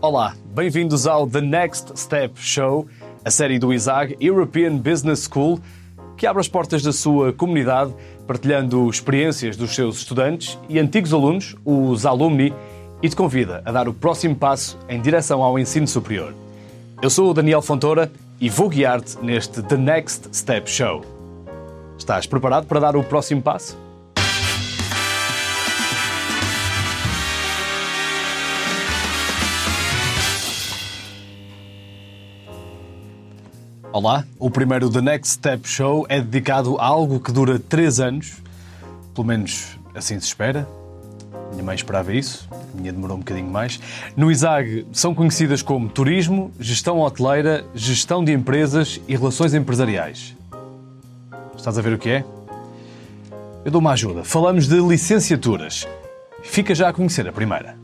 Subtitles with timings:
[0.00, 2.86] Olá, bem-vindos ao The Next Step Show,
[3.24, 5.58] a série do ISAG European Business School,
[6.16, 7.92] que abre as portas da sua comunidade,
[8.24, 12.54] partilhando experiências dos seus estudantes e antigos alunos, os alumni,
[13.02, 16.32] e te convida a dar o próximo passo em direção ao ensino superior.
[17.02, 18.08] Eu sou o Daniel Fontoura
[18.40, 21.04] e vou guiar-te neste The Next Step Show.
[21.98, 23.76] Estás preparado para dar o próximo passo?
[34.00, 38.34] Olá, o primeiro The Next Step Show é dedicado a algo que dura 3 anos,
[39.12, 40.68] pelo menos assim se espera.
[41.50, 43.80] Minha mãe esperava isso, a minha demorou um bocadinho mais.
[44.16, 50.36] No ISAG são conhecidas como turismo, gestão hoteleira, gestão de empresas e relações empresariais.
[51.56, 52.24] Estás a ver o que é?
[53.64, 54.22] Eu dou uma ajuda.
[54.22, 55.88] Falamos de licenciaturas.
[56.44, 57.76] Fica já a conhecer a primeira.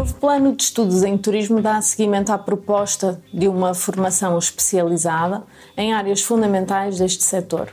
[0.00, 5.42] Novo plano de estudos em turismo dá seguimento à proposta de uma formação especializada
[5.76, 7.68] em áreas fundamentais deste setor.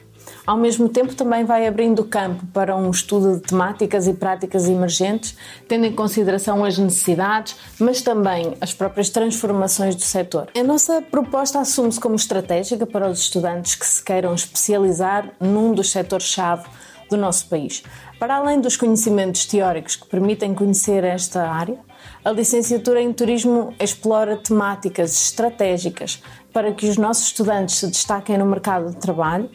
[0.46, 5.38] Ao mesmo tempo, também vai abrindo campo para um estudo de temáticas e práticas emergentes,
[5.70, 10.50] tendo em consideração as necessidades, mas também as próprias transformações do setor.
[10.54, 15.92] A nossa proposta assume-se como estratégica para os estudantes que se queiram especializar num dos
[15.92, 16.68] setores-chave
[17.10, 17.84] do nosso país.
[18.20, 21.87] Para além dos conhecimentos teóricos que permitem conhecer esta área,
[22.28, 28.46] a licenciatura em Turismo explora temáticas estratégicas para que os nossos estudantes se destaquem no
[28.46, 29.50] mercado de trabalho,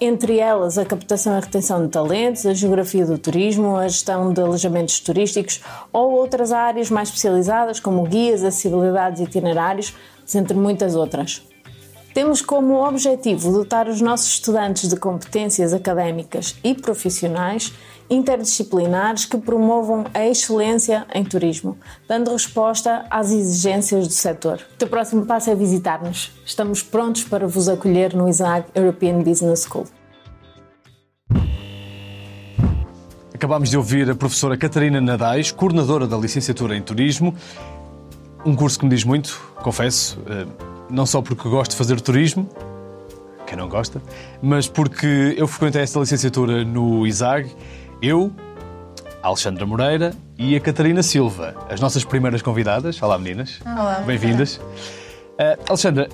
[0.00, 4.40] entre elas a captação e retenção de talentos, a geografia do turismo, a gestão de
[4.40, 5.60] alojamentos turísticos
[5.92, 9.94] ou outras áreas mais especializadas como guias, acessibilidades e itinerários,
[10.34, 11.42] entre muitas outras.
[12.14, 17.70] Temos como objetivo dotar os nossos estudantes de competências académicas e profissionais
[18.10, 24.60] interdisciplinares que promovam a excelência em turismo, dando resposta às exigências do setor.
[24.74, 26.32] O teu próximo passo é visitar-nos.
[26.44, 29.86] Estamos prontos para vos acolher no ISAG European Business School.
[33.34, 37.34] Acabámos de ouvir a professora Catarina Nadais, coordenadora da licenciatura em Turismo.
[38.44, 40.44] Um curso que me diz muito, confesso, eh,
[40.90, 42.48] não só porque gosto de fazer turismo,
[43.46, 44.02] quem não gosta,
[44.42, 47.50] mas porque eu frequentei esta licenciatura no ISAG
[48.00, 48.32] eu,
[49.22, 53.02] a Alexandra Moreira e a Catarina Silva, as nossas primeiras convidadas.
[53.02, 53.60] Olá, meninas.
[53.64, 54.02] Olá.
[54.06, 54.56] Bem-vindas.
[54.56, 56.08] Uh, Alexandra,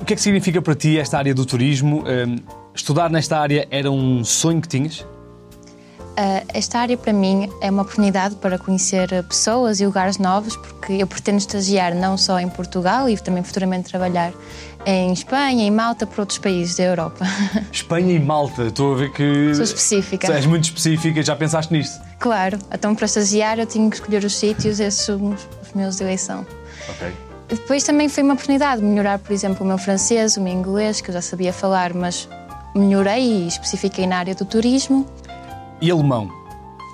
[0.00, 2.00] o que é que significa para ti esta área do turismo?
[2.00, 2.42] Uh,
[2.74, 5.06] estudar nesta área era um sonho que tinhas?
[6.18, 10.94] Uh, esta área para mim é uma oportunidade para conhecer pessoas e lugares novos, porque
[10.94, 14.32] eu pretendo estagiar não só em Portugal e também futuramente trabalhar
[14.84, 17.24] em Espanha, em Malta, para outros países da Europa.
[17.70, 19.54] Espanha e Malta, estou a ver que.
[19.54, 20.32] Sou específica.
[20.32, 22.02] És muito específica, já pensaste nisto?
[22.18, 26.02] Claro, então para estagiar eu tinha que escolher os sítios, esses são os meus de
[26.02, 26.44] eleição.
[26.88, 27.12] Ok.
[27.48, 31.00] Depois também foi uma oportunidade de melhorar, por exemplo, o meu francês, o meu inglês,
[31.00, 32.28] que eu já sabia falar, mas
[32.74, 35.06] melhorei e especifiquei na área do turismo.
[35.80, 36.30] E alemão?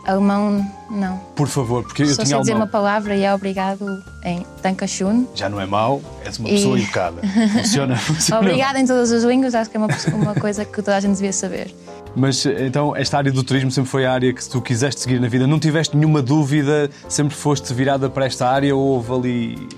[0.07, 1.17] Alemão, não.
[1.35, 2.43] Por favor, porque eu Só tinha sei alemão.
[2.43, 3.87] dizer uma palavra e é obrigado
[4.23, 5.27] em Dankeschön.
[5.35, 7.23] Já não é mau, és uma E- pessoa educada.
[7.63, 8.41] Funciona, funciona.
[8.43, 11.15] Obrigada em todas as línguas, acho que é uma, uma coisa que toda a gente
[11.15, 11.75] devia saber.
[12.15, 15.27] Mas então, esta área do turismo sempre foi a área que tu quiseste seguir na
[15.27, 15.47] vida?
[15.47, 16.91] Não tiveste nenhuma dúvida?
[17.09, 19.69] Sempre foste virada para esta área ou houve ali.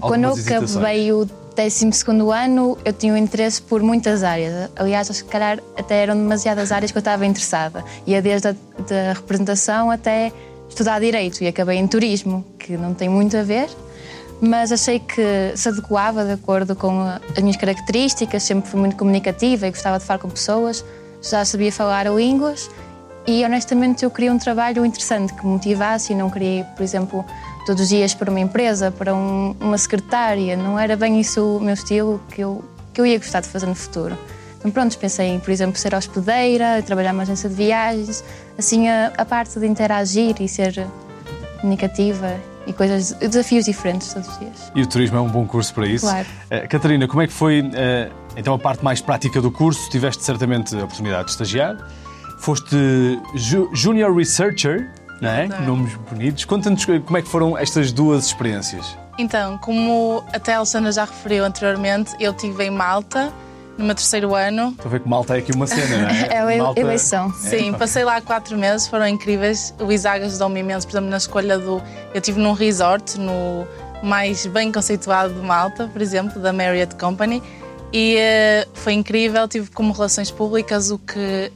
[0.00, 0.74] Quando eu hesitações?
[0.76, 1.90] acabei o 12
[2.32, 4.70] ano, eu tinha um interesse por muitas áreas.
[4.76, 7.82] Aliás, se calhar até eram demasiadas áreas que eu estava interessada.
[8.06, 10.30] Ia desde a da representação até
[10.68, 13.68] estudar Direito e acabei em Turismo, que não tem muito a ver,
[14.40, 18.42] mas achei que se adequava de acordo com as minhas características.
[18.42, 20.84] Sempre fui muito comunicativa e gostava de falar com pessoas,
[21.22, 22.68] já sabia falar línguas
[23.26, 27.24] e honestamente eu queria um trabalho interessante que me motivasse e não queria, por exemplo,
[27.66, 30.56] todos os dias para uma empresa, para um- uma secretária.
[30.56, 33.66] Não era bem isso o meu estilo que eu, que eu ia gostar de fazer
[33.66, 34.16] no futuro.
[34.58, 38.24] Então pronto, pensei em, por exemplo, ser hospedeira, trabalhar numa agência de viagens,
[38.58, 40.86] assim a, a parte de interagir e ser
[41.60, 42.34] comunicativa
[42.66, 44.72] e coisas, desafios diferentes todos os dias.
[44.74, 46.06] E o turismo é um bom curso para isso.
[46.06, 46.26] Claro.
[46.50, 49.88] Eh, Catarina, como é que foi eh, então a parte mais prática do curso?
[49.90, 51.76] Tiveste certamente a oportunidade de estagiar.
[52.40, 52.76] Foste
[53.34, 54.90] ju- Junior Researcher,
[55.20, 55.46] não é?
[55.66, 56.44] Nomes bonitos.
[56.44, 58.96] Conta-nos como é que foram estas duas experiências.
[59.18, 63.32] Então, como até a Alexandra já referiu anteriormente, eu estive em Malta
[63.78, 64.70] no meu terceiro ano.
[64.70, 66.28] Estou a ver que Malta é aqui uma cena, não é?
[66.32, 67.32] É a Malta- eleição.
[67.32, 69.74] Sim, passei lá quatro meses, foram incríveis.
[69.78, 71.82] O Isaac ajudou-me imenso, por exemplo, na escolha do.
[72.12, 73.66] Eu estive num resort, no
[74.02, 77.42] mais bem conceituado de Malta, por exemplo, da Marriott Company,
[77.92, 79.48] e eh, foi incrível.
[79.48, 81.50] Tive como relações públicas o que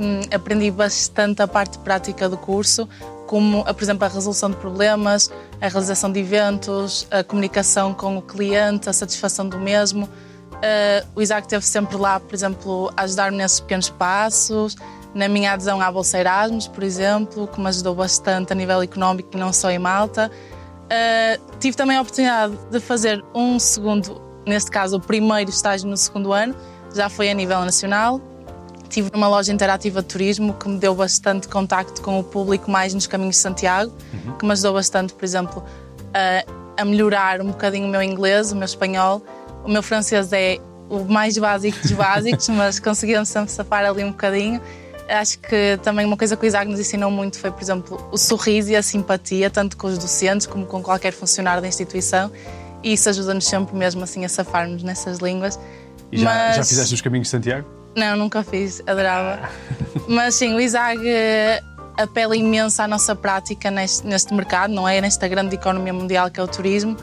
[0.00, 2.88] hum, aprendi bastante a parte prática do curso,
[3.26, 5.30] como, por exemplo, a resolução de problemas,
[5.60, 10.06] a realização de eventos, a comunicação com o cliente, a satisfação do mesmo.
[10.06, 14.76] Uh, o Isaac esteve sempre lá, por exemplo, a ajudar-me nesses pequenos passos,
[15.14, 19.30] na minha adesão à Bolsa Erasmus, por exemplo, que me ajudou bastante a nível económico
[19.32, 20.30] e não só em Malta.
[20.86, 25.96] Uh, tive também a oportunidade de fazer um segundo, neste caso o primeiro estágio no
[25.96, 26.54] segundo ano,
[26.92, 28.20] já foi a nível nacional.
[28.90, 32.92] Tive numa loja interativa de turismo que me deu bastante contacto com o público mais
[32.92, 34.36] nos caminhos de Santiago, uhum.
[34.36, 35.64] que me ajudou bastante, por exemplo,
[36.12, 39.22] a, a melhorar um bocadinho o meu inglês, o meu espanhol
[39.64, 40.58] o meu francês é
[40.88, 44.60] o mais básico dos básicos, mas conseguimos sempre safar ali um bocadinho.
[45.08, 48.16] Acho que também uma coisa que o Isaac nos ensinou muito foi, por exemplo, o
[48.16, 52.30] sorriso e a simpatia, tanto com os docentes como com qualquer funcionário da instituição.
[52.82, 55.58] E isso ajuda-nos sempre mesmo assim a safarmos nessas línguas.
[56.12, 56.56] E já, mas...
[56.56, 57.79] já fizeste os caminhos de Santiago?
[57.94, 59.48] Não, nunca fiz, adorava.
[60.08, 61.62] mas sim, o Isaac eh,
[61.96, 65.00] apela imenso à nossa prática neste, neste mercado, não é?
[65.00, 66.96] Nesta grande economia mundial que é o turismo.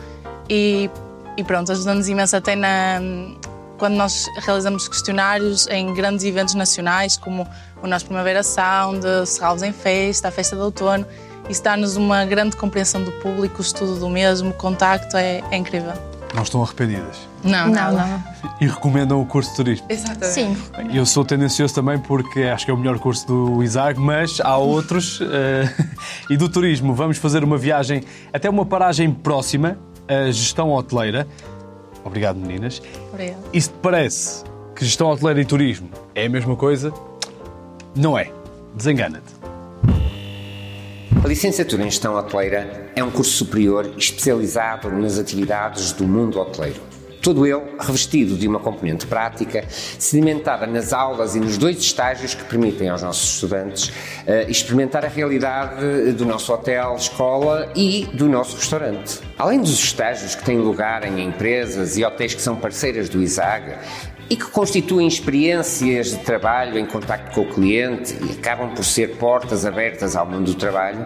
[0.50, 0.90] E
[1.38, 3.00] e pronto, ajuda-nos imenso até na,
[3.78, 7.48] quando nós realizamos questionários em grandes eventos nacionais, como
[7.82, 11.06] o nosso Primavera Sound, Serralves em Festa, a Festa de Outono.
[11.48, 15.56] Isso dá-nos uma grande compreensão do público, o estudo do mesmo, o contacto, é, é
[15.56, 15.94] incrível.
[16.34, 17.28] Não estão arrependidas?
[17.44, 18.24] Não, não, não.
[18.60, 19.88] E recomendam o curso de turismo?
[19.90, 20.28] Exatamente.
[20.28, 20.58] Sim.
[20.94, 24.58] Eu sou tendencioso também porque acho que é o melhor curso do Isaac, mas há
[24.58, 25.22] outros.
[25.22, 25.26] Uh,
[26.30, 29.78] e do turismo, vamos fazer uma viagem até uma paragem próxima,
[30.08, 31.28] a gestão hoteleira.
[32.04, 32.82] Obrigado, meninas.
[33.12, 33.44] Obrigado.
[33.54, 34.44] E se te parece
[34.76, 36.94] que gestão hoteleira e turismo é a mesma coisa,
[37.96, 38.32] não é.
[38.76, 39.37] Desengana-te.
[41.24, 46.80] A licenciatura em Gestão Hoteleira é um curso superior especializado nas atividades do mundo hoteleiro.
[47.22, 52.44] Todo ele revestido de uma componente prática, sedimentada nas aulas e nos dois estágios que
[52.46, 58.56] permitem aos nossos estudantes uh, experimentar a realidade do nosso hotel, escola e do nosso
[58.56, 59.20] restaurante.
[59.38, 63.76] Além dos estágios que têm lugar em empresas e hotéis que são parceiras do ISAG,
[64.30, 69.16] e que constituem experiências de trabalho em contacto com o cliente e acabam por ser
[69.16, 71.06] portas abertas ao mundo do trabalho,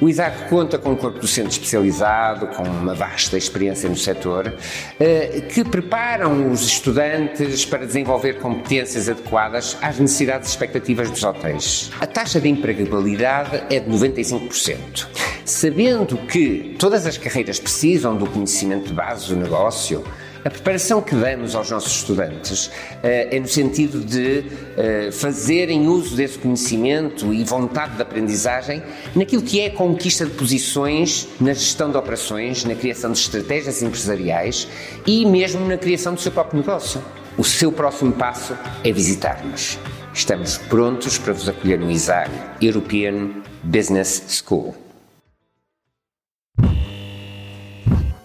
[0.00, 4.54] o ISAC conta com um corpo docente especializado, com uma vasta experiência no setor,
[4.98, 11.90] eh, que preparam os estudantes para desenvolver competências adequadas às necessidades e expectativas dos hotéis.
[12.00, 15.08] A taxa de empregabilidade é de 95%.
[15.44, 20.04] Sabendo que todas as carreiras precisam do conhecimento de base do negócio,
[20.44, 22.70] a preparação que damos aos nossos estudantes uh,
[23.02, 28.82] é no sentido de uh, fazerem uso desse conhecimento e vontade de aprendizagem
[29.14, 33.82] naquilo que é a conquista de posições na gestão de operações, na criação de estratégias
[33.82, 34.66] empresariais
[35.06, 37.02] e mesmo na criação do seu próprio negócio.
[37.36, 39.78] O seu próximo passo é visitar-nos.
[40.12, 43.30] Estamos prontos para vos acolher no ISAG European
[43.62, 44.89] Business School.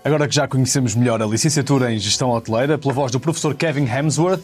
[0.05, 3.87] Agora que já conhecemos melhor a licenciatura em Gestão Hoteleira, pela voz do professor Kevin
[3.87, 4.43] Hemsworth,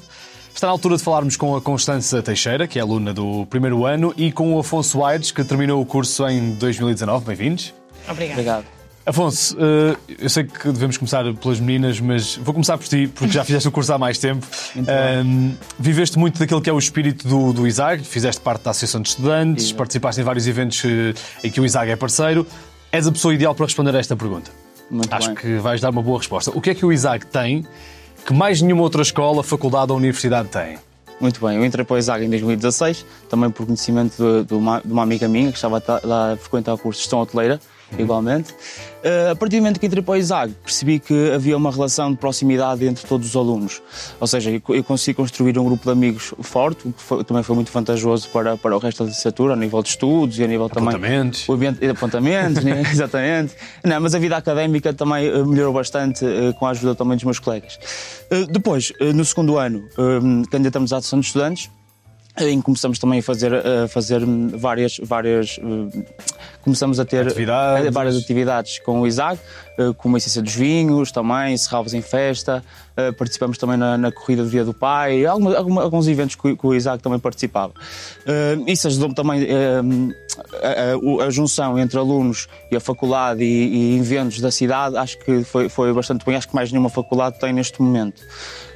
[0.51, 4.11] está na altura de falarmos com a Constança Teixeira, que é aluna do primeiro ano,
[4.17, 7.25] e com o Afonso Aires, que terminou o curso em 2019.
[7.25, 7.75] Bem-vindos.
[8.09, 8.31] Obrigado.
[8.31, 8.65] Obrigado.
[9.05, 13.31] Afonso, eh, eu sei que devemos começar pelas meninas, mas vou começar por ti, porque
[13.31, 14.43] já fizeste o curso há mais tempo.
[15.23, 18.99] Um, viveste muito daquilo que é o espírito do, do ISAG, fizeste parte da Associação
[18.99, 19.75] de Estudantes, Sim.
[19.75, 21.13] participaste em vários eventos eh,
[21.43, 22.47] em que o ISAG é parceiro.
[22.91, 24.60] És a pessoa ideal para responder a esta pergunta.
[24.91, 25.35] Muito Acho bem.
[25.35, 26.51] que vais dar uma boa resposta.
[26.51, 27.66] O que é que o Isaac tem
[28.25, 30.77] que mais nenhuma outra escola, faculdade ou universidade tem?
[31.19, 34.81] Muito bem, eu entrei para o ISAG em 2016, também por conhecimento de, de, uma,
[34.83, 37.59] de uma, amiga minha que estava a, a frequentar o curso de gestão hoteleira.
[37.98, 38.54] Igualmente.
[38.54, 42.12] Uh, a partir do momento que entrei para o ISAG, percebi que havia uma relação
[42.12, 43.81] de proximidade entre todos os alunos.
[44.19, 47.56] Ou seja, eu consegui construir um grupo de amigos forte, o que foi, também foi
[47.56, 50.66] muito vantajoso para, para o resto da licenciatura, a nível de estudos e a nível
[50.66, 51.48] apontamentos.
[51.48, 51.69] também.
[51.69, 51.90] Apontamentos.
[51.90, 52.81] Apontamentos, né?
[52.92, 53.56] exatamente.
[53.83, 57.24] Não, mas a vida académica também eh, melhorou bastante uh, com a ajuda também dos
[57.24, 57.80] meus colegas.
[58.31, 59.83] Uh, depois, no segundo ano,
[60.50, 61.69] candidatamos à Associação de Estudantes
[62.40, 65.59] em que começamos também a fazer, a fazer várias, várias
[66.64, 67.94] começamos a ter atividades.
[67.94, 69.40] várias atividades com o Isaac,
[69.97, 72.63] como a essência dos vinhos também, Serralvos em Festa,
[73.18, 76.73] participamos também na, na, Corrida do Dia do Pai, alguns, alguns eventos que, que, o
[76.75, 77.73] Isaac também participava.
[78.68, 84.40] Isso ajudou-me também a, a, a, junção entre alunos e a faculdade e, e eventos
[84.40, 87.81] da cidade, acho que foi, foi bastante bem, acho que mais nenhuma faculdade tem neste
[87.81, 88.21] momento.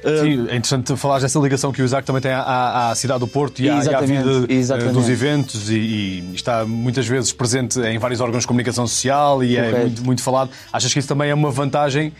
[0.02, 3.26] Sim, é interessante falar dessa ligação que o Isaac também tem à, à cidade do
[3.26, 4.94] Porto e à, e à vida eh, exatamente.
[4.94, 9.56] dos eventos e, e está muitas vezes presente em vários órgãos de comunicação social e
[9.56, 9.80] é Correto.
[9.80, 10.50] muito, muito falado.
[10.72, 12.12] Achas que isso também é uma vantagem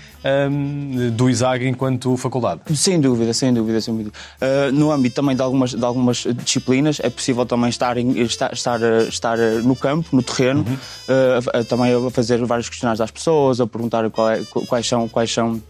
[0.51, 2.61] hum, do Isaac enquanto faculdade?
[2.75, 4.13] Sem dúvida, sem dúvida, sem dúvida.
[4.41, 8.53] Uh, no âmbito também de algumas, de algumas disciplinas, é possível também estar, em- estar,
[8.53, 12.69] estar, uh, estar uh, no campo, no terreno, uh, a- a- também a fazer vários
[12.69, 15.09] questionários às pessoas, a perguntar qual é- quais são.
[15.09, 15.61] Quais são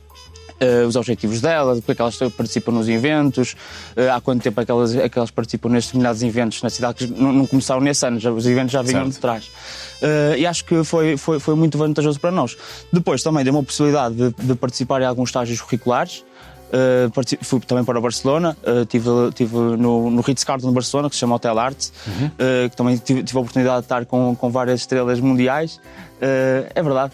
[0.61, 3.55] uh, os objetivos delas, porque é que elas participam nos eventos,
[3.97, 6.71] uh, há quanto tempo é que elas, é que elas participam nestes determinados eventos na
[6.71, 9.15] cidade, que não, não começaram nesse ano, já, os eventos já vinham Certo.
[9.15, 9.45] de trás.
[10.03, 12.57] Uh, e acho que foi, foi, foi muito vantajoso para nós.
[12.93, 16.25] Depois também deu uma possibilidade de, de participar em alguns estágios curriculares.
[16.67, 21.21] Uh, fui também para Barcelona, uh, tive, tive no, no Ritz-Carlton de Barcelona, que se
[21.21, 24.81] chama Hotel Art, uh, que também tive, tive a oportunidade de estar com, com várias
[24.81, 25.81] estrelas mundiais.
[26.19, 27.13] É verdade.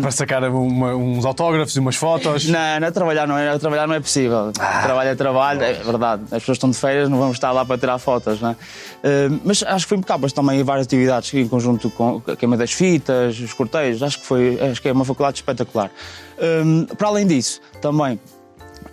[0.00, 2.46] Para sacar uma- uns autógrafos e umas fotos?
[2.46, 4.52] não, não é trabalhar, não é, trabalhar não é possível.
[4.52, 6.22] Trabalho é trabalho, é verdade.
[6.24, 8.56] As pessoas estão de férias, não vamos estar lá para tirar fotos, não é?
[9.02, 12.56] Eh, mas acho que foi impecável, mas também várias atividades em conjunto com a queima
[12.56, 15.90] das fitas, os cortejos, acho que foi, acho que é uma faculdade espetacular.
[16.38, 16.62] Eh,
[16.98, 18.20] para além disso, também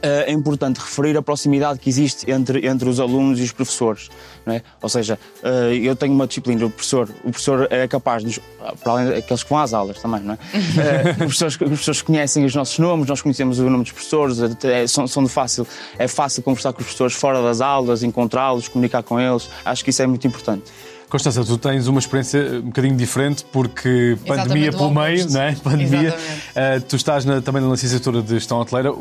[0.01, 4.09] é importante referir a proximidade que existe entre, entre os alunos e os professores.
[4.45, 4.61] Não é?
[4.81, 8.41] Ou seja, eh, eu tenho uma disciplina, o professor, o professor é capaz de
[8.83, 10.37] para além daqueles que vão às aulas também, não é?
[10.51, 14.37] Eh, os, professores, os professores conhecem os nossos nomes, nós conhecemos o nome dos professores,
[14.63, 15.67] é, são, são de fácil,
[15.99, 19.49] é fácil conversar com os professores fora das aulas, encontrá-los, comunicar com eles.
[19.63, 20.63] Acho que isso é muito importante.
[21.09, 25.41] Constança, tu tens uma experiência um bocadinho diferente porque pandemia Exatamente, pelo o meio, não
[25.41, 25.55] é?
[25.55, 26.15] Pandemia.
[26.55, 28.93] Eh, tu estás na- também na licenciatura de Gestão Hoteleira.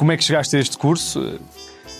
[0.00, 1.38] Como é que chegaste a este curso?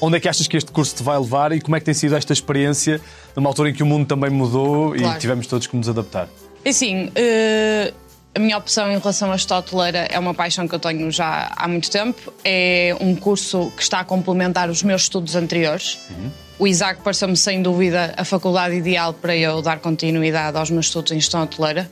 [0.01, 1.93] Onde é que achas que este curso te vai levar e como é que tem
[1.93, 2.99] sido esta experiência
[3.37, 5.19] numa altura em que o mundo também mudou e Claro.
[5.21, 6.27] tivemos todos que nos adaptar?
[6.67, 7.93] Assim, eh,
[8.35, 11.53] a minha opção em relação à gestão hoteleira é uma paixão que eu tenho já
[11.55, 12.33] há muito tempo.
[12.43, 15.99] É um curso que está a complementar os meus estudos anteriores.
[16.59, 21.13] O Isaac pareceu-me, sem dúvida, a faculdade ideal para eu dar continuidade aos meus estudos
[21.13, 21.91] em gestão hoteleira.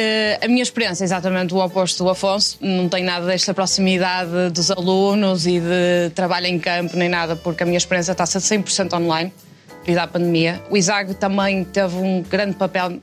[0.00, 2.56] Eh, a minha experiência é exatamente o oposto do Afonso.
[2.60, 7.64] Não tem nada desta proximidade dos alunos e de trabalho em campo, nem nada, porque
[7.64, 9.32] a minha experiência está a ser 100% online
[9.80, 10.62] devido à pandemia.
[10.70, 13.00] O Isaac também teve um grande papel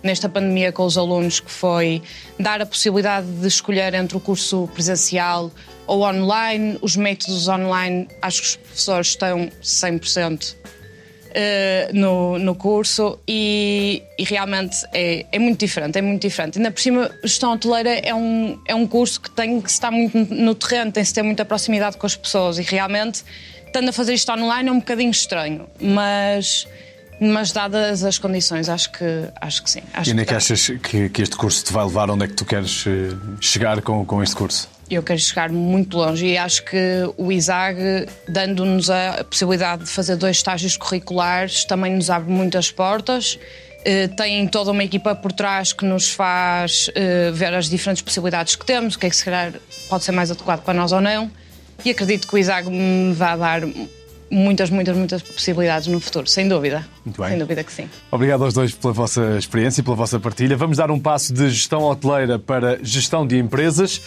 [0.00, 2.00] nesta pandemia com os alunos, que foi
[2.38, 5.50] dar a possibilidade de escolher entre o curso presencial
[5.88, 6.78] ou online.
[6.80, 10.54] Os métodos online, acho que os professores estão 100%
[11.34, 16.58] eh, no, no curso e, e realmente é, é muito diferente, é muito diferente.
[16.58, 20.16] Ainda por cima, gestão hoteleira é um, é um curso que tem que estar muito
[20.34, 23.24] no terreno, tem que ter muita proximidade com as pessoas e realmente,
[23.66, 26.66] estando a fazer isto online é um bocadinho estranho, mas,
[27.20, 29.04] mas dadas as condições, acho que,
[29.40, 29.82] acho que sim.
[29.92, 32.10] Acho E onde é que achas que, que este curso te vai levar?
[32.10, 34.77] Onde é que tu queres eh, chegar com, com este curso?
[34.90, 36.76] Eu quero chegar muito longe e acho que
[37.18, 43.38] o ISAG, dando-nos a possibilidade de fazer dois estágios curriculares, também nos abre muitas portas.
[43.84, 48.56] Eh, Tem toda uma equipa por trás que nos faz eh, ver as diferentes possibilidades
[48.56, 49.52] que temos, o que é que se calhar
[49.90, 51.30] pode ser mais adequado para nós ou não.
[51.84, 53.62] E acredito que o ISAG me vai dar
[54.30, 56.86] muitas, muitas, muitas possibilidades no futuro, sem dúvida.
[57.04, 57.30] Muito bem.
[57.30, 57.88] Sem dúvida que sim.
[58.10, 60.56] Obrigado aos dois pela vossa experiência e pela vossa partilha.
[60.56, 64.00] Vamos dar um passo de gestão hoteleira para gestão de empresas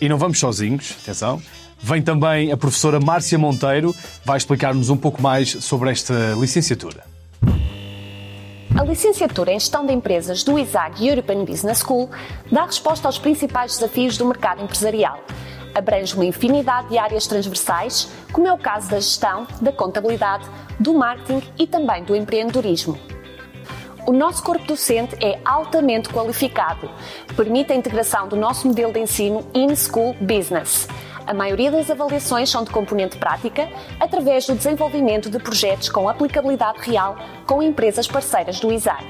[0.00, 1.40] e não vamos sozinhos, atenção.
[1.80, 7.04] Vem também a professora Márcia Monteiro, vai explicar-nos um pouco mais sobre esta licenciatura.
[8.76, 12.10] A licenciatura em Gestão de Empresas do ISAG European Business School
[12.50, 15.20] dá resposta aos principais desafios do mercado empresarial.
[15.74, 20.94] Abrange uma infinidade de áreas transversais, como é o caso da gestão, da contabilidade, do
[20.94, 22.98] marketing e também do empreendedorismo.
[24.08, 26.90] O nosso corpo docente é altamente qualificado.
[27.36, 30.88] Permite a integração do nosso modelo de ensino in-school business.
[31.26, 33.68] A maioria das avaliações são de componente prática,
[34.00, 39.04] através do desenvolvimento de projetos com aplicabilidade real com empresas parceiras do ISAG.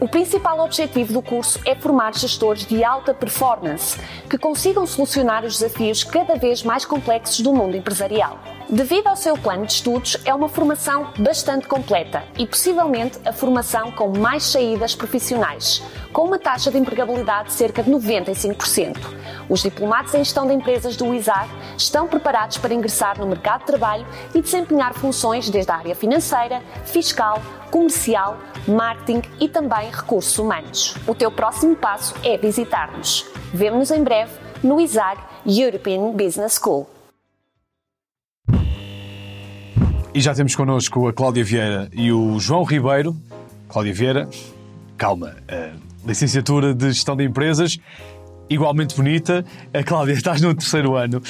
[0.00, 3.98] O principal objetivo do curso é formar gestores de alta performance
[4.30, 8.38] que consigam solucionar os desafios cada vez mais complexos do mundo empresarial.
[8.68, 13.92] Devido ao seu plano de estudos, é uma formação bastante completa e possivelmente a formação
[13.92, 18.96] com mais saídas profissionais, com uma taxa de empregabilidade de cerca de 95%.
[19.50, 23.66] Os diplomados em gestão de empresas do ISAG estão preparados para ingressar no mercado de
[23.66, 30.96] trabalho e desempenhar funções desde a área financeira, fiscal, comercial, marketing e também recursos humanos.
[31.06, 33.26] O teu próximo passo é visitar-nos.
[33.52, 36.93] Vemo-nos em breve no ISAG European Business School.
[40.14, 43.16] E já temos connosco a Cláudia Vieira e o João Ribeiro.
[43.68, 44.28] Cláudia Vieira,
[44.96, 45.34] calma,
[46.06, 47.80] licenciatura de Gestão de Empresas,
[48.48, 49.44] igualmente bonita.
[49.72, 51.20] A Cláudia, estás no terceiro ano.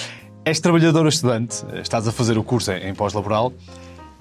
[0.44, 3.54] És trabalhadora estudante, estás a fazer o curso em pós-laboral.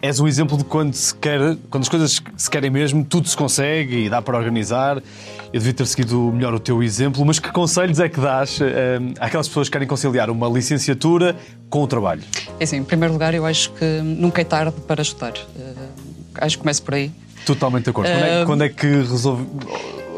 [0.04, 3.38] És um exemplo de quando se quer, quando as coisas se querem mesmo, tudo se
[3.38, 4.98] consegue e dá para organizar.
[4.98, 9.00] Eu devia ter seguido melhor o teu exemplo, mas que conselhos é que dás eh,
[9.18, 11.38] àquelas pessoas que querem conciliar uma licenciatura
[11.70, 12.22] com o trabalho?
[12.60, 15.36] É assim, em primeiro lugar, eu acho que nunca é tarde para estudar.
[15.56, 15.94] Uh,
[16.36, 17.10] acho que começo por aí.
[17.46, 18.10] Totalmente de acordo.
[18.12, 19.48] Quando, é, quando é que resolve,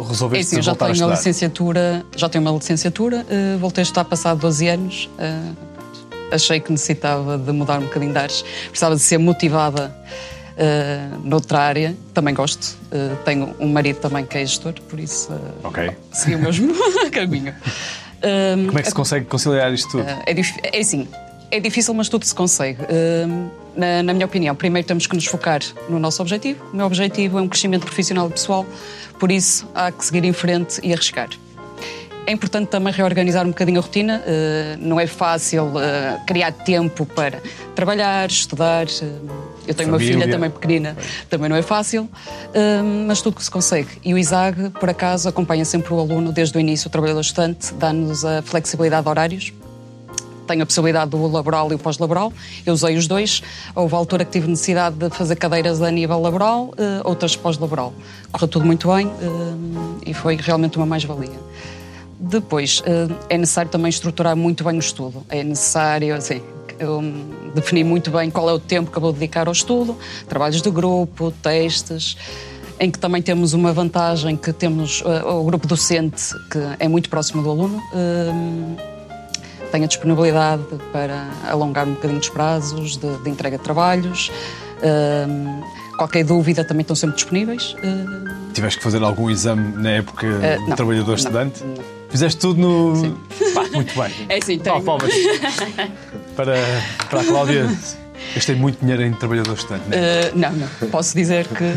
[0.09, 3.83] resolveste é assim, já tenho a, a licenciatura, já tenho uma licenciatura, uh, voltei a
[3.83, 5.09] estudar passado 12 anos.
[5.19, 5.64] Uh,
[6.31, 9.95] achei que necessitava de mudar um bocadinho de ares, precisava de ser motivada
[10.55, 11.95] uh, noutra área.
[12.13, 12.77] Também gosto.
[12.85, 15.91] Uh, tenho um marido também que é gestor, por isso uh, okay.
[16.11, 16.73] segui o mesmo
[17.11, 17.53] caminho.
[18.67, 20.09] Como é que se consegue conciliar isto tudo?
[20.09, 20.25] é,
[20.73, 21.07] é assim,
[21.51, 22.79] é difícil, mas tudo se consegue.
[23.75, 26.63] Na, na, minha opinião, primeiro temos que nos focar no nosso objetivo.
[26.73, 28.65] O meu objetivo é um crescimento profissional e pessoal,
[29.19, 31.29] por isso há que seguir em frente e arriscar.
[32.27, 34.23] É importante também reorganizar um bocadinho a rotina.
[34.25, 37.39] Uh, não é fácil uh, criar tempo para
[37.75, 38.87] trabalhar, estudar.
[38.87, 39.29] Uh,
[39.67, 40.15] eu tenho Família.
[40.15, 40.97] uma filha também pequenina,
[41.29, 42.07] também não é fácil,
[43.07, 43.87] mas tudo que se consegue.
[44.03, 47.73] E o ISAG, por acaso, acompanha sempre o aluno desde o início, o trabalhador estudante,
[47.73, 49.53] dá-nos a flexibilidade de horários
[50.45, 52.31] tenho a possibilidade do laboral e o pós-laboral.
[52.63, 53.41] Eu usei os dois.
[53.73, 56.71] Houve a altura que tive necessidade de fazer cadeiras a nível laboral,
[57.03, 57.91] outras pós-laboral.
[58.31, 59.11] Correu tudo muito bem
[60.05, 61.39] e foi realmente uma mais-valia.
[62.19, 65.25] Depois, eh, é necessário também estruturar muito bem o estudo.
[65.29, 66.41] É necessário, assim,
[67.53, 70.69] definir muito bem qual é o tempo que eu vou dedicar ao estudo, trabalhos de
[70.69, 72.17] grupo, testes,
[72.79, 77.09] em que também temos uma vantagem que temos uh, o grupo docente, que é muito
[77.09, 78.77] próximo do aluno, uh,
[79.71, 84.29] tem a disponibilidade para alongar um bocadinho os prazos de, de entrega de trabalhos.
[84.77, 85.63] Uh,
[85.97, 87.75] qualquer dúvida também estão sempre disponíveis.
[88.53, 90.27] Tiveste que fazer algum exame na época
[90.65, 91.63] de trabalhador-estudante?
[92.15, 93.17] Fizeste tudo no.
[93.53, 94.09] Pá, muito bem.
[94.29, 94.81] É sim, tenho.
[94.81, 95.11] palmas.
[96.33, 96.55] para,
[97.09, 97.77] para a Cláudia,
[98.33, 100.31] gastei muito dinheiro em trabalhador estudante, não é?
[100.31, 100.89] Uh, não, não.
[100.89, 101.73] Posso dizer que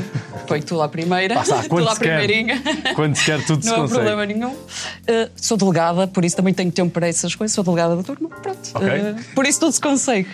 [0.47, 1.35] foi tudo à primeira.
[1.35, 2.63] Passa, tudo à primeirinha.
[2.95, 3.81] Quando se quer, tudo não se consegue.
[3.81, 4.53] Não há problema nenhum.
[4.53, 7.53] Uh, sou delegada, por isso também tenho tempo para essas coisas.
[7.53, 8.71] Sou delegada de turno, pronto.
[8.77, 9.01] Okay.
[9.01, 10.29] Uh, por isso tudo se consegue.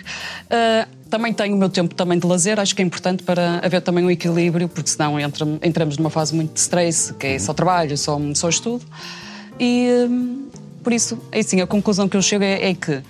[1.09, 4.05] também tenho o meu tempo também de lazer, acho que é importante para haver também
[4.05, 5.17] um equilíbrio, porque senão
[5.63, 8.85] entramos numa fase muito de stress, que é só trabalho, só, só estudo.
[9.59, 10.47] E hum,
[10.83, 13.01] por isso, é assim, a conclusão que eu chego é, é que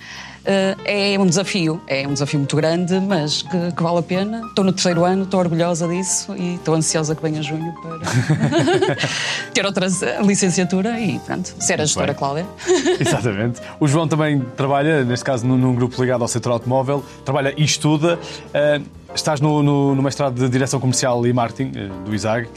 [0.46, 4.42] Uh, é um desafio, é um desafio muito grande, mas que, que, vale a pena.
[4.46, 8.94] Estou no terceiro ano, estou orgulhosa disso e estou ansiosa que venha junho para
[9.52, 9.88] ter outra
[10.24, 12.46] licenciatura e pronto, ser a gestora Cláudia.
[13.00, 13.60] Exatamente.
[13.80, 17.64] O João também trabalha, neste caso, num, num, grupo ligado ao setor automóvel, trabalha e
[17.64, 18.16] estuda.
[18.16, 18.84] Uh,
[19.16, 22.48] estás no, no, no, mestrado de Direção Comercial e Marketing uh, do ISAG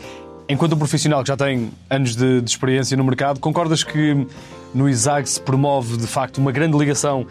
[0.49, 4.25] Enquanto um profissional que já tem anos de, de, experiência no mercado, concordas que
[4.73, 7.27] no ISAG se promove de facto uma grande ligação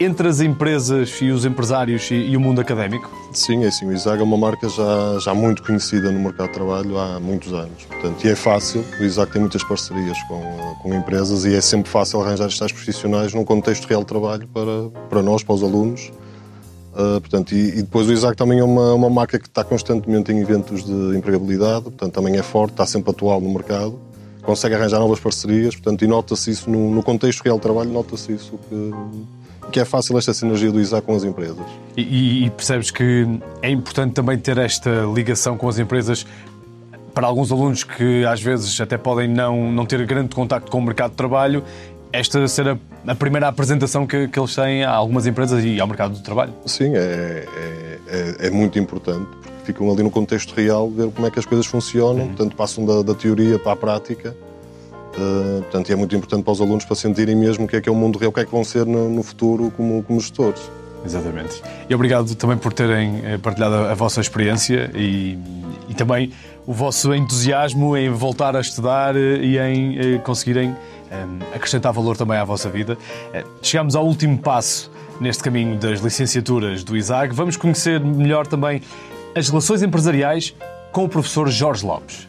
[0.00, 3.08] entre as empresas e os empresários e, e o mundo académico?
[3.32, 3.86] Sim, é assim.
[3.86, 7.52] O ISAG é uma marca já, já muito conhecida no mercado de trabalho há muitos
[7.52, 7.84] anos.
[7.84, 8.84] Portanto, e é fácil.
[9.00, 13.32] O ISAG tem muitas parcerias com, com empresas e é sempre fácil arranjar estes profissionais
[13.34, 16.10] num contexto real de trabalho para, para nós, para os alunos
[16.98, 20.32] Uh, portanto, e, e, depois o Isaac também é uma, uma marca que está constantemente
[20.32, 23.96] em eventos de empregabilidade, portanto também é forte, está sempre atual no mercado,
[24.42, 28.32] consegue arranjar novas parcerias, portanto, e nota-se isso no, no, contexto real de trabalho, nota-se
[28.32, 28.90] isso que,
[29.70, 31.64] que é fácil esta sinergia do Isaac com as empresas.
[31.96, 33.28] E, e, percebes que
[33.62, 36.26] é importante também ter esta ligação com as empresas
[37.14, 40.82] para alguns alunos que às vezes até podem não, não ter grande contacto com o
[40.82, 41.62] mercado de trabalho
[42.12, 45.86] esta ser a, a primeira apresentação que, que, eles têm a algumas empresas e ao
[45.86, 46.52] mercado do trabalho.
[46.66, 51.26] Sim, é, é, é, é muito importante, porque ficam ali no contexto real, ver como
[51.26, 52.28] é que as coisas funcionam, uhum.
[52.28, 54.34] portanto passam da, da, teoria para a prática.
[55.16, 57.88] Uh, portanto, é muito importante para os alunos para sentirem mesmo o que é que
[57.88, 60.20] é o mundo real, o que é que vão ser no, no futuro como, como
[60.20, 60.60] gestores.
[61.04, 61.62] Exatamente.
[61.88, 65.38] E obrigado também por terem eh, partilhado a, vossa experiência e,
[65.88, 66.32] e, também
[66.66, 70.74] o vosso entusiasmo em voltar a estudar eh, e em conseguirem
[71.54, 72.94] acrescentar valor também à vossa vida.
[72.94, 74.90] Uh, chegamos ao último passo
[75.20, 77.34] neste caminho das licenciaturas do ISAG.
[77.34, 78.82] Vamos conhecer melhor também
[79.34, 80.54] as relações empresariais
[80.92, 82.28] com o professor Jorge Lopes.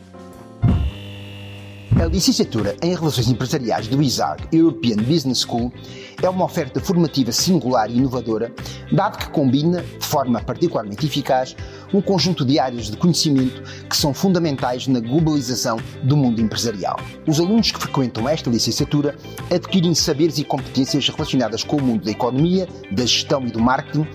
[1.99, 5.73] A licenciatura em Relações Empresariais do ISAG European Business School
[6.21, 8.53] é uma oferta formativa singular e inovadora,
[8.91, 11.55] dado que combina, de forma particularmente eficaz,
[11.93, 16.99] um conjunto de áreas de conhecimento que são fundamentais na globalização do mundo empresarial.
[17.27, 19.15] Os alunos que frequentam esta licenciatura
[19.53, 24.07] adquirem saberes e competências relacionadas com o mundo da economia, da gestão e do marketing,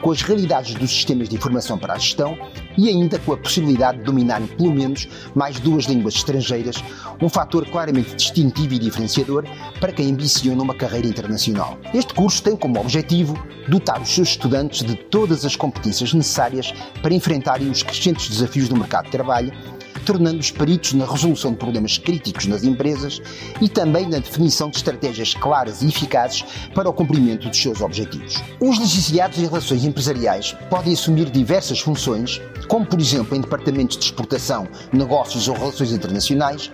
[0.00, 2.38] com as realidades dos sistemas de informação para a gestão,
[2.76, 6.82] e ainda com a possibilidade de dominarem pelo menos mais duas línguas estrangeiras,
[7.20, 9.44] um fator claramente distintivo e diferenciador
[9.80, 11.78] para quem ambiciona uma carreira internacional.
[11.94, 13.36] Este curso tem como objetivo
[13.68, 18.76] dotar os seus estudantes de todas as competências necessárias para enfrentarem os crescentes desafios do
[18.76, 19.52] mercado de trabalho
[20.00, 23.20] tornando-os peritos na resolução de problemas críticos nas empresas
[23.60, 28.42] e também na definição de estratégias claras e eficazes para o cumprimento dos seus objetivos.
[28.60, 34.04] Os licenciados em Relações Empresariais podem assumir diversas funções, como por exemplo em departamentos de
[34.04, 36.70] exportação, negócios ou relações internacionais,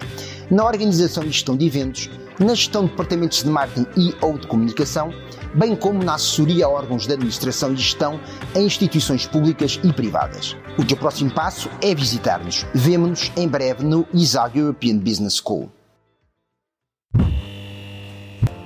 [0.51, 4.47] na organização e gestão de eventos, na gestão de departamentos de marketing e ou de
[4.47, 5.13] comunicação,
[5.55, 8.21] bem como na assessoria a órgãos de administração e gestão
[8.55, 10.57] em instituições públicas e privadas.
[10.79, 12.67] O teu próximo passo é visitar-nos.
[12.75, 15.71] Vemo-nos em breve no ISAG European Business School.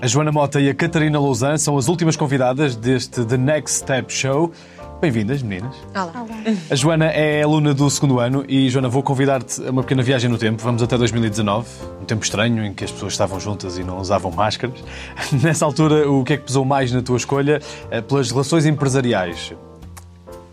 [0.01, 4.13] A Joana Mota e a Catarina Lousã são as últimas convidadas deste The Next Step
[4.13, 4.53] Show.
[5.01, 5.77] Bem-vindas, meninas.
[5.95, 6.27] Olá.
[6.71, 10.31] A Joana é aluna do segundo ano e, Joana, vou convidar-te a uma pequena viagem
[10.31, 10.63] no tempo.
[10.63, 11.69] Vamos até 2019,
[12.01, 14.83] um tempo estranho em que as pessoas estavam juntas e não usavam máscaras.
[15.43, 19.53] Nessa altura, o que é que pesou mais na tua escolha eh, pelas relações empresariais?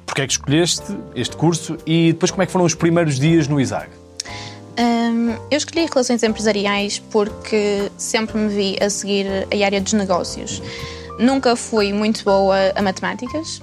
[0.06, 3.48] Porquê é que escolheste este curso e depois como é que foram os primeiros dias
[3.48, 3.88] no ISAG?
[4.78, 10.62] Hum, eu escolhi relações empresariais porque sempre me vi a seguir a área dos negócios.
[11.18, 13.62] Nunca fui muito boa a matemáticas.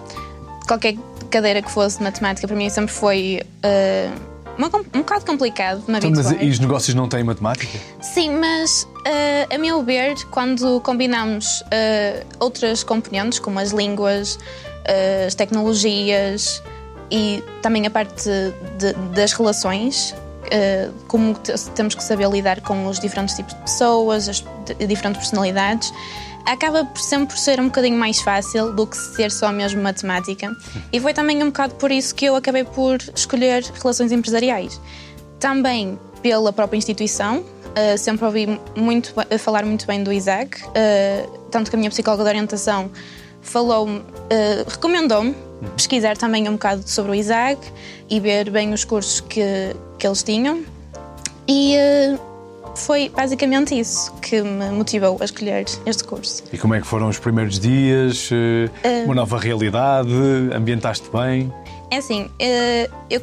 [0.70, 0.94] Qualquer
[1.32, 6.10] cadeira que fosse de matemática para mim sempre foi uh, um bocado complicado na então,
[6.12, 6.22] vida.
[6.22, 7.76] Mas e os negócios não têm matemática?
[8.00, 14.38] Sim, mas uh, a meu ver, quando combinamos uh, outras componentes, como as línguas,
[15.26, 16.62] as tecnologias
[17.10, 18.30] e também a parte
[18.78, 21.34] de, das relações, uh, como
[21.74, 24.44] temos que saber lidar com os diferentes tipos de pessoas, as
[24.86, 25.92] diferentes personalidades,
[26.46, 30.54] acaba sempre por ser um bocadinho mais fácil do que ser só mesmo matemática.
[30.92, 34.80] E foi também um bocado por isso que eu acabei por escolher relações empresariais.
[35.38, 41.70] Também pela própria instituição, uh, sempre ouvi muito, falar muito bem do ISAC, uh, tanto
[41.70, 42.90] que a minha psicóloga de orientação
[43.40, 44.04] falou-me, uh,
[44.68, 45.34] recomendou-me
[45.76, 47.58] pesquisar também um bocado sobre o ISAG
[48.08, 50.64] e ver bem os cursos que, que eles tinham.
[51.48, 52.29] E uh,
[52.74, 56.42] foi basicamente isso que me motivou a escolher este curso.
[56.52, 58.30] E como é que foram os primeiros dias?
[58.30, 60.10] Uh, uma nova realidade?
[60.54, 61.52] Ambientaste bem?
[61.90, 62.30] É assim,
[63.08, 63.20] eu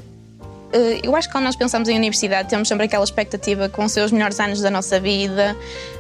[1.02, 4.02] eu acho que quando nós pensamos em universidade temos sempre aquela expectativa que vão ser
[4.02, 5.56] os melhores anos da nossa vida,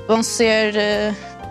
[0.08, 0.76] vão ser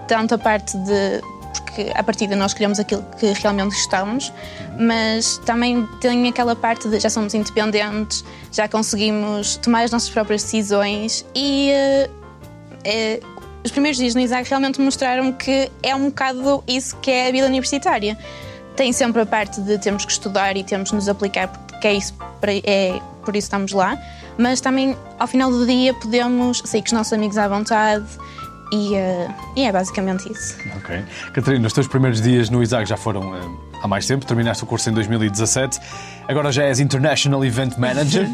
[0.07, 1.23] tanto a parte de
[1.61, 4.33] porque a partir de nós queremos aquilo que realmente gostamos,
[4.79, 10.43] mas também tem aquela parte de já somos independentes, já conseguimos tomar as nossas próprias
[10.43, 16.63] decisões e uh, uh, os primeiros dias no ISAC realmente mostraram que é um bocado
[16.67, 18.17] isso que é a vida universitária.
[18.77, 21.95] Tem sempre a parte de termos que estudar e temos que nos aplicar, porque é,
[21.95, 22.15] isso,
[22.65, 23.99] é por isso estamos lá,
[24.39, 28.07] mas também ao final do dia podemos sair com os nossos amigos à vontade
[28.73, 30.57] e, uh, e, é basicamente isso.
[30.77, 31.03] Ok.
[31.33, 34.67] Catarina, os teus primeiros dias no ISAG já foram uh, há mais tempo, terminaste o
[34.67, 35.79] curso em 2017,
[36.27, 38.27] agora já és International Event Manager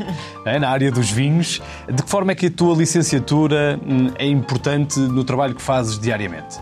[0.46, 1.60] é, na área dos vinhos.
[1.90, 5.98] De que forma é que a tua licenciatura hum, é importante no trabalho que fazes
[5.98, 6.58] diariamente?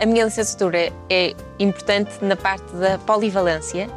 [0.00, 3.88] A minha licenciatura é importante na parte da polivalência,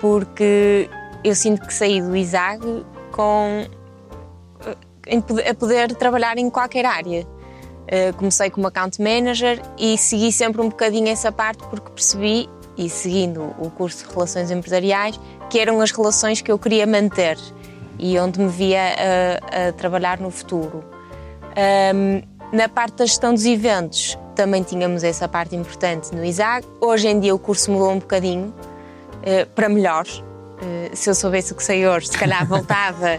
[0.00, 0.88] porque
[1.22, 2.62] eu sinto que saí do ISAG
[3.12, 3.66] com
[5.08, 7.26] a poder trabalhar em qualquer área.
[7.86, 12.90] Uh, comecei como account manager e segui sempre um bocadinho essa parte porque percebi, e
[12.90, 15.18] seguindo o curso de Relações Empresariais,
[15.48, 17.38] que eram as relações que eu queria manter
[17.98, 20.84] e onde me via a, a trabalhar no futuro.
[21.94, 22.22] Um,
[22.52, 26.66] na parte da gestão dos eventos, também tínhamos essa parte importante no ISAG.
[26.80, 30.04] Hoje em dia o curso mudou um bocadinho uh, para melhor.
[30.06, 33.18] Uh, se eu soubesse o que sei hoje, se calhar voltava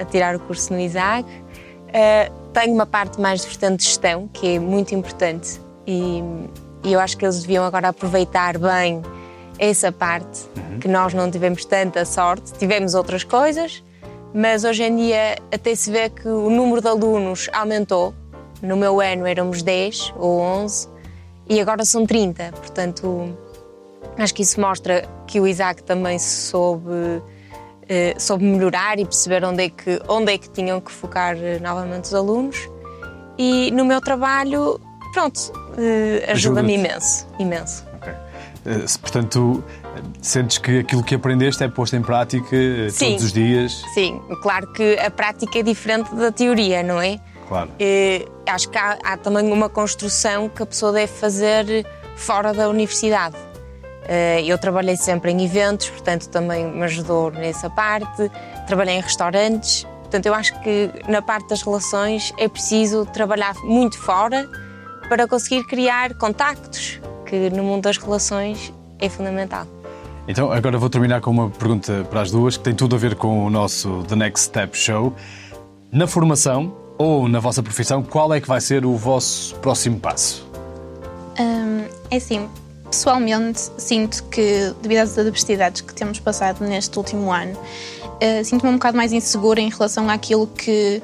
[0.00, 1.26] a tirar o curso no ISAG.
[1.26, 6.22] Uh, tenho uma parte mais de vertente de gestão, que é muito importante, e,
[6.84, 9.02] e, eu acho que eles deviam agora aproveitar bem
[9.58, 10.78] essa parte, uhum.
[10.78, 13.82] que nós não tivemos tanta sorte, tivemos outras coisas,
[14.34, 18.14] mas hoje em dia até se vê que o número de alunos aumentou.
[18.62, 20.88] No meu ano éramos 10 ou 11
[21.48, 23.36] e agora são 30, portanto
[24.16, 27.20] acho que isso mostra que o Isaac também soube
[28.18, 32.04] soube melhorar e perceber onde é, que, onde é que tinham que focar eh, novamente
[32.04, 32.56] os alunos.
[33.38, 34.80] E no meu trabalho,
[35.12, 37.84] pronto, uh, ajuda-me imenso, imenso.
[37.96, 38.14] Okay.
[39.00, 39.64] Portanto,
[40.20, 42.56] sentes que aquilo que aprendeste é posto em prática
[42.90, 43.82] sim, todos os dias?
[43.94, 47.18] Sim, claro que a prática é diferente da teoria, não é?
[47.48, 47.70] Claro.
[48.46, 53.36] acho que há, há também uma construção que a pessoa deve fazer fora da universidade.
[54.08, 58.30] Eh, Eu trabalhei sempre em eventos, portanto também me ajudou nessa parte.
[58.66, 63.98] Trabalhei em restaurantes, portanto eu acho que na parte das relações é preciso trabalhar muito
[63.98, 64.48] fora
[65.08, 69.66] para conseguir criar contactos, que no mundo das relações é fundamental.
[70.28, 73.16] Então, agora vou terminar com uma pergunta para as duas que tem tudo a ver
[73.16, 75.12] com o nosso The Next Step Show.
[75.90, 80.48] Na formação ou na vossa profissão, qual é que vai ser o vosso próximo passo?
[81.40, 82.48] Hum, é assim,
[82.92, 87.56] pessoalmente sinto que, devido às adversidades que temos passado neste último ano,
[88.20, 91.02] eh, sinto-me um bocado mais insegura em relação àquilo que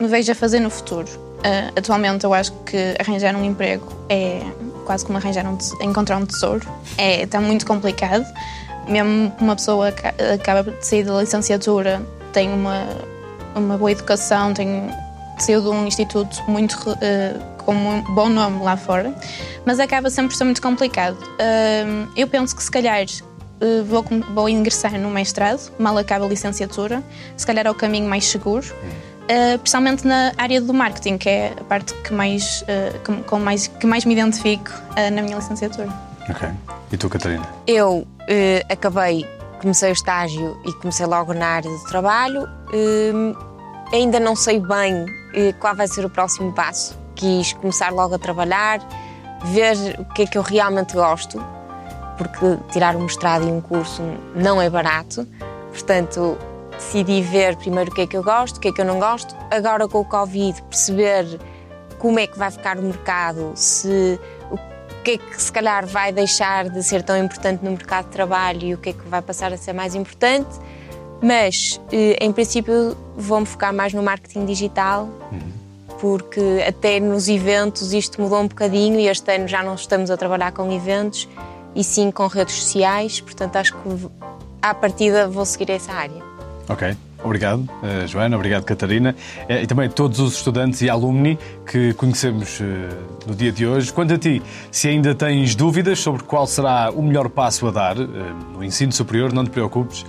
[0.00, 1.06] me vejo a fazer no futuro.
[1.44, 4.40] Eh, atualmente eu acho que arranjar um emprego é
[4.86, 6.66] quase como arranjar um encontrar um tesouro.
[6.96, 8.24] É, está muito complicado.
[8.88, 12.00] Mesmo uma pessoa aca- acaba de sair da licenciatura,
[12.32, 12.86] tem uma,
[13.54, 14.90] uma boa educação, tem
[15.38, 17.34] saiu de um instituto muito eh,
[17.68, 19.14] com um bom nome lá fora,
[19.66, 21.18] mas acaba sempre por ser muito complicado.
[22.16, 23.04] Eu penso que se calhar
[23.60, 24.02] eh, vou,
[24.34, 27.04] vou ingressar no mestrado, mal acaba a licenciatura,
[27.36, 28.66] se calhar é o caminho mais seguro.
[29.28, 33.38] Uh, principalmente na área do marketing, que é a parte que mais, uh, com, com
[33.38, 35.92] mais, que mais me identifico uh, na minha licenciatura.
[36.30, 36.48] Ok.
[36.90, 37.46] E tu, Catarina?
[37.66, 39.26] Eu eh, acabei,
[39.60, 42.48] comecei o estágio e comecei logo na área do trabalho.
[42.72, 43.34] Hum,
[43.92, 45.04] ainda não sei bem
[45.34, 46.98] eh, qual vai ser o próximo passo.
[47.18, 48.78] Quis começar logo a trabalhar,
[49.46, 51.44] ver o que é que eu realmente gosto,
[52.16, 54.02] porque tirar um mestrado e um curso
[54.36, 55.26] não é barato.
[55.72, 56.38] Portanto,
[56.76, 59.00] decidi ver primeiro o que é que eu gosto, o que é que eu não
[59.00, 59.34] gosto.
[59.50, 61.40] Agora com o Covid, perceber
[61.98, 64.56] como é que vai ficar o mercado, se o
[65.02, 68.64] que é que se calhar vai deixar de ser tão importante no mercado de trabalho
[68.64, 70.56] e o que é que vai passar a ser mais importante.
[71.20, 75.08] Mas, eh, em princípio, vou-me focar mais no marketing digital,
[76.00, 80.16] porque até nos eventos isto mudou um bocadinho e este ano já não estamos a
[80.16, 81.28] trabalhar com eventos
[81.74, 84.08] e sim com redes sociais, portanto acho que
[84.62, 86.22] à partida vou seguir essa área.
[86.68, 86.96] Ok.
[87.22, 88.36] Obrigado, eh, Joana.
[88.36, 89.14] Obrigado, Catarina.
[89.48, 92.88] Eh, E também todos os estudantes e alumni que conhecemos eh,
[93.26, 93.92] no dia de hoje.
[93.92, 97.96] Quanto a ti, se ainda tens dúvidas sobre qual será o melhor passo a dar
[97.96, 100.06] no ensino superior, não te preocupes.